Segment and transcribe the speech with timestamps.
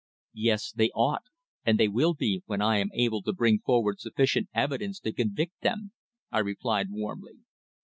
[0.33, 0.71] "Yes.
[0.71, 1.25] They ought,
[1.63, 5.61] and they will be when I am able to bring forward sufficient evidence to convict
[5.61, 5.91] them,"
[6.31, 7.41] I replied warmly.